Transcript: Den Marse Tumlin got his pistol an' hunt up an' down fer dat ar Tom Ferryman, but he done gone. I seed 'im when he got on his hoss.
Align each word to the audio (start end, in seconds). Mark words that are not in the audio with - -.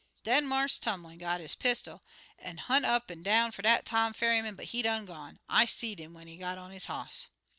Den 0.23 0.47
Marse 0.47 0.79
Tumlin 0.79 1.19
got 1.19 1.41
his 1.41 1.53
pistol 1.53 2.01
an' 2.39 2.57
hunt 2.57 2.85
up 2.85 3.11
an' 3.11 3.21
down 3.21 3.51
fer 3.51 3.61
dat 3.61 3.81
ar 3.81 3.83
Tom 3.83 4.13
Ferryman, 4.13 4.55
but 4.55 4.65
he 4.65 4.81
done 4.81 5.05
gone. 5.05 5.37
I 5.47 5.65
seed 5.65 5.99
'im 5.99 6.11
when 6.15 6.25
he 6.25 6.37
got 6.37 6.57
on 6.57 6.71
his 6.71 6.85
hoss. 6.85 7.27